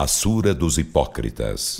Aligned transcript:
a 0.00 0.06
Sura 0.06 0.54
dos 0.54 0.78
Hipócritas. 0.78 1.78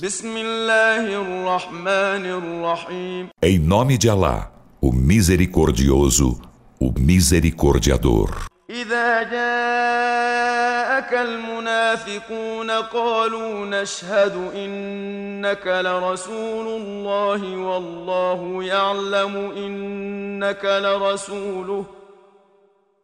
Em 3.40 3.58
nome 3.58 3.96
de 3.96 4.10
Alá, 4.10 4.52
o 4.78 4.92
Misericordioso, 4.92 6.38
o 6.78 6.92
Misericordiador. 6.98 8.50
إذا 8.70 9.22
جاءك 9.22 11.14
المنافقون 11.14 12.70
قالوا 12.70 13.66
نشهد 13.66 14.52
إنك 14.54 15.66
لرسول 15.66 16.66
الله 16.80 17.56
والله 17.56 18.64
يعلم 18.64 19.36
إنك 19.56 20.64
لرسوله 20.64 21.84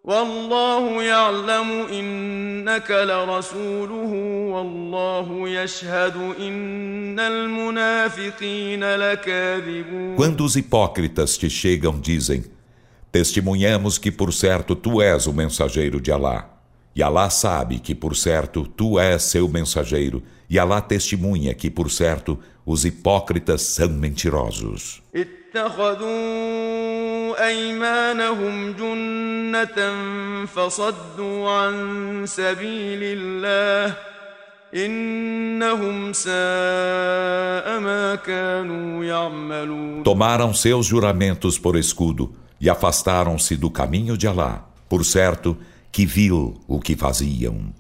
والله 0.06 1.04
يعلم 1.04 1.88
إنك 1.92 2.92
لرسوله 2.92 4.14
والله 4.54 5.50
يشهد 5.50 6.16
إن 6.40 7.20
المنافقين 7.20 8.84
لكاذبون 8.96 10.16
Quando 10.16 10.44
os 10.44 10.56
hipócritas 10.56 11.38
te 11.38 11.50
chegam, 11.50 12.00
dizem 12.00 12.44
Testemunhamos 13.12 13.98
que 13.98 14.10
por 14.10 14.32
certo 14.32 14.74
tu 14.76 15.02
és 15.02 15.28
o 15.28 15.34
mensageiro 15.34 16.00
de 16.00 16.12
Alá. 16.12 16.50
E 16.96 17.04
Alá 17.04 17.30
sabe 17.30 17.80
que 17.80 17.94
por 17.94 18.16
certo 18.16 18.66
tu 18.66 18.98
és 18.98 19.22
seu 19.24 19.50
mensageiro. 19.50 20.24
E 20.50 20.58
Alá 20.58 20.82
testemunha 20.82 21.54
que 21.54 21.70
por 21.70 21.92
certo 21.92 22.40
os 22.66 22.86
hipócritas 22.86 23.62
são 23.64 23.90
mentirosos. 23.90 25.02
أيمانهم 27.40 28.74
جنة 28.74 29.78
فصدوا 30.46 31.50
عن 31.50 31.76
سبيل 32.26 33.00
الله 33.04 33.96
إنهم 34.76 36.14
ساء 36.14 37.80
ما 37.80 38.16
كانوا 38.16 39.06
يعملون 39.06 40.04
Tomaram 40.04 40.54
seus 40.54 40.86
juramentos 40.86 41.58
por 41.60 41.76
escudo 41.76 42.32
e 42.60 42.70
afastaram-se 42.70 43.58
do 43.58 43.70
caminho 43.70 44.18
de 44.18 44.28
Alá. 44.28 44.66
Por 44.88 45.04
certo, 45.04 45.58
que 45.92 46.06
viu 46.06 46.56
o 46.68 46.80
que 46.80 46.96
faziam. 46.96 47.74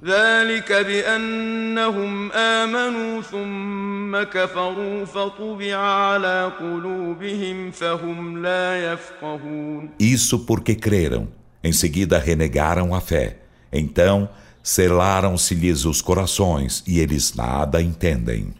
Isso 9.99 10.39
porque 10.39 10.75
creram, 10.75 11.27
em 11.63 11.71
seguida 11.71 12.17
renegaram 12.17 12.93
a 12.93 12.99
fé. 12.99 13.37
Então, 13.71 14.29
selaram-se-lhes 14.61 15.85
os 15.85 16.01
corações 16.01 16.83
e 16.85 16.99
eles 16.99 17.33
nada 17.33 17.81
entendem. 17.81 18.53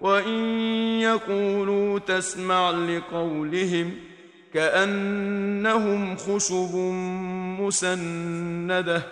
وإن 0.00 0.38
يقولوا 1.00 1.98
تسمع 1.98 2.70
لقولهم 2.70 3.90
كأنهم 4.54 6.16
خشب 6.16 6.74
مسندة 7.60 9.02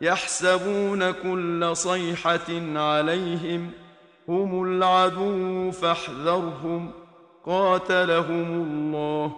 يحسبون 0.00 1.10
كل 1.10 1.70
صيحة 1.72 2.78
عليهم 2.78 3.70
هم 4.28 4.62
العدو 4.62 5.70
فاحذرهم 5.70 6.90
قاتلهم 7.46 8.62
الله 8.62 9.32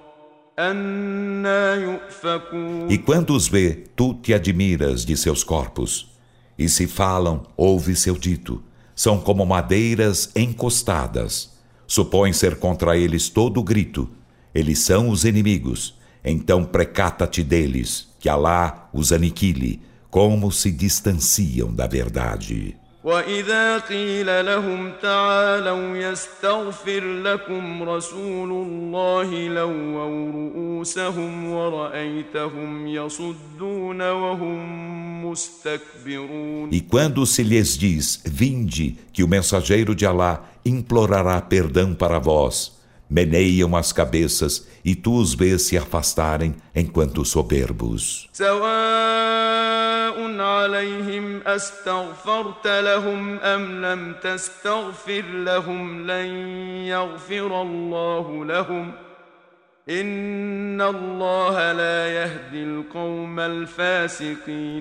E 2.89 2.99
quando 2.99 3.35
os 3.35 3.49
vê, 3.49 3.87
tu 3.97 4.15
te 4.15 4.33
admiras 4.33 5.05
de 5.05 5.17
seus 5.17 5.43
corpos. 5.43 6.13
E 6.57 6.69
se 6.69 6.87
falam, 6.87 7.43
ouve 7.57 7.97
seu 7.97 8.17
dito. 8.17 8.63
São 8.95 9.19
como 9.19 9.45
madeiras 9.45 10.31
encostadas. 10.37 11.59
Supõe 11.89 12.33
ser 12.33 12.61
contra 12.61 12.97
eles 12.97 13.29
todo 13.29 13.65
grito. 13.65 14.09
Eles 14.55 14.79
são 14.79 15.09
os 15.09 15.25
inimigos. 15.25 15.99
Então 16.25 16.65
precata-te 16.65 17.43
deles, 17.43 18.09
que 18.19 18.29
Alá 18.29 18.89
os 18.93 19.13
aniquile, 19.13 19.81
como 20.11 20.51
se 20.51 20.71
distanciam 20.71 21.73
da 21.75 21.87
verdade. 21.87 22.77
واذا 23.05 23.79
قيل 23.79 24.47
لهم 24.47 24.93
تعالوا 25.03 25.97
يستغفر 25.97 27.05
لكم 27.05 27.83
رسول 27.83 28.51
الله 28.51 29.49
لووا 29.49 30.33
رؤوسهم 30.33 31.53
ورايتهم 31.53 32.87
يصدون 32.87 34.03
وهم 34.03 35.25
مستكبرون 35.27 36.71
E 36.73 36.81
quando 36.81 37.27
se 37.27 37.43
lhes 37.43 37.77
diz 37.77 38.23
vinde 38.25 38.97
que 39.13 39.23
o 39.23 39.29
mensageiro 39.29 39.95
de 39.95 40.07
Alá 40.07 40.43
implorará 40.65 41.43
perdão 41.43 41.95
para 41.95 42.19
vós 42.19 42.73
meneiam 43.10 43.76
as 43.76 43.92
cabeças 43.92 44.68
e 44.86 44.96
tu 44.96 45.16
os 45.16 45.34
vês 45.34 45.64
se 45.64 45.78
afastarem 45.78 46.56
enquanto 46.76 47.26
soberbos. 47.26 48.30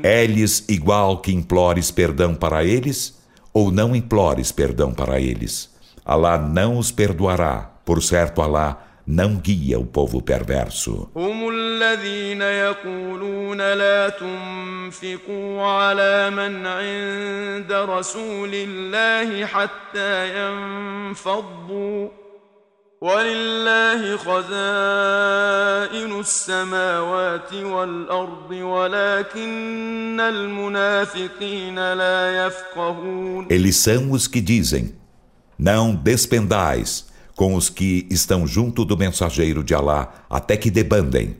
É-lhes 0.02 0.68
igual 0.68 1.18
que 1.18 1.32
implores 1.32 1.90
perdão 1.90 2.34
para 2.34 2.62
eles 2.62 3.18
ou 3.52 3.72
não 3.72 3.96
implores 3.96 4.52
perdão 4.52 4.92
para 4.92 5.18
eles. 5.18 5.74
Allah 6.04 6.36
não 6.38 6.76
os 6.78 6.90
perdoará. 6.90 7.77
Por 7.87 8.01
certo, 8.01 8.41
Alá 8.41 8.77
não 9.05 9.35
guia 9.35 9.77
o 9.79 9.85
povo 9.85 10.21
perverso. 10.21 11.09
هم 11.15 11.49
الذين 11.49 12.41
يقولون 12.41 13.57
لا 13.73 14.09
تنفقوا 14.09 15.61
على 15.61 16.29
من 16.29 16.67
عند 16.67 17.71
رسول 17.71 18.49
الله 18.53 19.45
حتى 19.45 20.47
ينفضوا 20.47 22.09
ولله 23.01 24.17
خزائن 24.17 26.19
السماوات 26.19 27.53
والأرض 27.53 28.51
ولكن 28.51 30.19
المنافقين 30.19 31.93
لا 31.93 32.45
يفقهون 32.45 33.47
Eles 33.49 33.75
são 33.75 34.11
os 34.11 34.27
que 34.27 34.39
dizem, 34.39 34.95
não 35.59 35.93
despendais 35.93 37.06
com 37.37 37.55
os 37.55 37.69
que 37.69 38.07
estão 38.09 38.45
junto 38.45 38.85
do 38.85 38.97
mensageiro 38.97 39.63
de 39.63 39.73
Alá 39.73 40.13
até 40.29 40.55
que 40.55 40.69
debandem. 40.69 41.35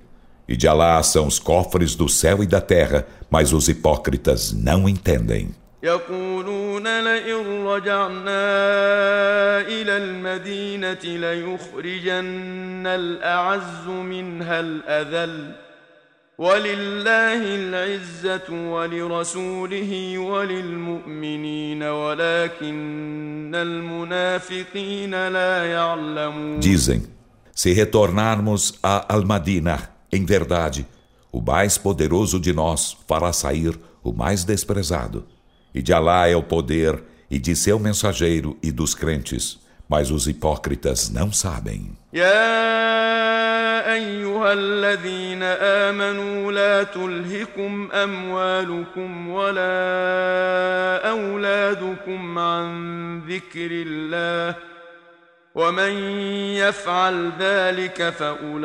E 0.48 0.58
de 0.58 0.68
Alá 0.68 1.02
são 1.04 1.28
os 1.28 1.40
cofres 1.40 1.96
do 1.96 2.10
céu 2.10 2.44
e 2.44 2.48
da 2.48 2.60
terra, 2.60 3.08
mas 3.30 3.54
os 3.54 3.70
hipócritas 3.70 4.52
não 4.52 4.90
entendem. 4.90 5.54
يقولون 5.84 7.02
لئن 7.02 7.66
رجعنا 7.66 8.42
إلى 9.68 9.98
المدينة 9.98 11.04
ليخرجن 11.04 12.88
الأعز 12.88 13.88
منها 13.88 14.60
الأذل 14.60 15.56
ولله 16.38 17.42
العزة 17.56 18.50
ولرسوله 18.50 20.18
وللمؤمنين 20.18 21.84
ولكن 21.84 23.52
المنافقين 23.56 25.28
لا 25.28 25.66
يعلمون 25.66 26.60
Dizem, 26.60 27.04
se 27.56 27.72
retornarmos 27.72 28.80
a 28.82 29.14
Al-Madinah, 29.14 29.90
em 30.12 30.26
verdade, 30.26 30.88
o 31.32 31.40
mais 31.40 31.78
poderoso 31.78 32.40
de 32.40 32.52
nós 32.52 32.98
fará 33.08 33.32
sair 33.32 33.80
o 34.04 34.12
mais 34.12 34.44
desprezado. 34.44 35.26
E 35.74 35.82
de 35.82 35.94
Alá 35.94 36.28
é 36.28 36.36
o 36.36 36.44
poder, 36.44 37.04
e 37.30 37.40
de 37.40 37.56
seu 37.56 37.80
mensageiro 37.80 38.58
e 38.62 38.72
dos 38.72 38.94
crentes, 38.96 39.60
mas 39.90 40.12
os 40.12 40.28
hipócritas 40.28 41.10
não 41.10 41.32
sabem. 41.32 41.96
ايها 43.94 44.54
الذين 44.54 45.44
امنوا 45.44 46.52
لا 46.52 46.84
تلهكم 46.84 47.90
اموالكم 47.92 49.30
ولا 49.30 51.10
اولادكم 51.10 52.40
عن 52.40 53.20
ذكر 53.20 53.70
الله 53.72 54.56
ومن 55.56 55.92
يفعل 56.56 57.32
ذلك 57.40 58.10
فاولئك 58.10 58.56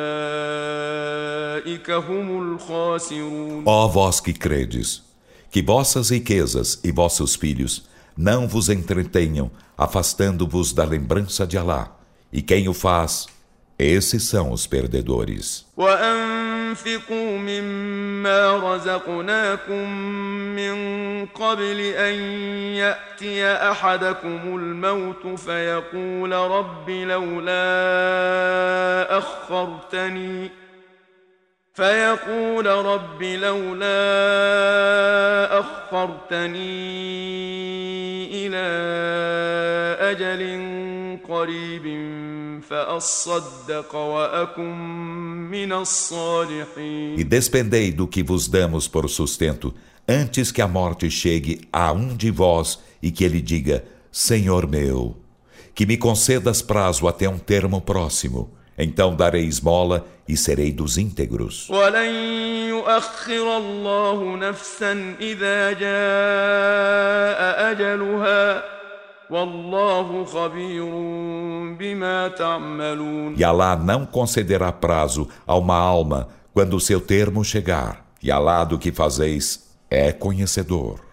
هم 1.90 2.54
الخاسرون 2.54 3.64
Ó 3.66 3.88
vós 3.88 4.20
que 4.20 4.32
credes, 4.32 5.02
que 5.50 5.62
vossas 5.62 6.10
riquezas 6.10 6.80
e 6.84 6.90
vossos 6.90 7.34
filhos 7.36 7.88
não 8.16 8.48
vos 8.48 8.68
entretenham, 8.68 9.50
afastando-vos 9.76 10.72
da 10.72 10.84
lembrança 10.84 11.46
de 11.46 11.56
Alá. 11.56 11.96
E 12.32 12.42
quem 12.42 12.68
o 12.68 12.74
faz, 12.74 13.26
esses 13.78 14.24
são 14.24 14.50
os 14.50 14.66
perdedores. 14.66 15.64
وأنفقوا 15.76 17.38
مما 17.38 18.56
رزقناكم 18.56 19.88
من 20.56 20.76
قبل 21.26 21.80
أن 21.80 22.14
يأتي 22.74 23.46
أحدكم 23.46 24.56
الموت 24.56 25.26
فيقول 25.26 26.32
رب 26.32 26.90
لولا 26.90 27.58
أخرتني 29.18 30.50
فيقول 31.78 32.66
رب 32.66 33.22
لولا 33.22 33.88
أخرتني 35.60 36.58
إلى 38.46 38.66
أجل 40.00 41.18
قريب 41.28 41.86
فأصدق 42.62 43.94
وأكن 43.94 44.76
من 45.50 45.72
الصالحين 45.72 47.18
E 47.18 47.24
despendei 47.24 47.92
do 47.92 48.08
que 48.08 48.24
vos 48.24 48.48
damos 48.48 48.88
por 48.88 49.08
sustento, 49.08 49.72
antes 50.08 50.50
que 50.50 50.60
a 50.60 50.66
morte 50.66 51.08
chegue 51.08 51.60
a 51.72 51.92
um 51.92 52.16
de 52.16 52.30
vós 52.32 52.80
e 53.00 53.12
que 53.12 53.22
ele 53.24 53.40
diga: 53.40 53.84
Senhor 54.10 54.66
meu, 54.66 55.16
que 55.76 55.86
me 55.86 55.96
concedas 55.96 56.60
prazo 56.60 57.06
até 57.06 57.28
um 57.28 57.38
termo 57.38 57.80
próximo. 57.80 58.50
então 58.77 59.15
darei 59.15 59.45
esmola 59.45 60.05
e 60.27 60.35
serei 60.35 60.71
dos 60.71 60.97
íntegros. 60.97 61.67
E 73.35 73.43
Alá 73.43 73.75
não 73.75 74.05
concederá 74.05 74.71
prazo 74.71 75.27
a 75.45 75.55
uma 75.55 75.77
alma 75.77 76.29
quando 76.53 76.75
o 76.75 76.79
seu 76.79 77.01
termo 77.01 77.43
chegar. 77.43 78.05
E 78.21 78.31
Alá 78.31 78.63
do 78.63 78.77
que 78.77 78.91
fazeis 78.91 79.69
é 79.89 80.11
conhecedor. 80.11 81.12